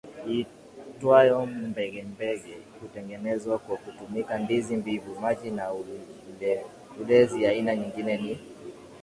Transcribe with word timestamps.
iitwayo 0.33 1.37
mbege 1.69 2.01
Mbege 2.13 2.55
hutengenezwa 2.79 3.59
kwa 3.63 3.77
kutumia 3.77 4.37
ndizi 4.43 4.75
mbivu 4.81 5.19
maji 5.19 5.51
na 5.51 5.65
uleziAina 6.99 7.75
nyingine 7.75 8.17
ni 8.17 8.39